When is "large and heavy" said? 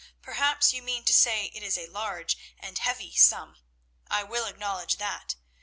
1.85-3.13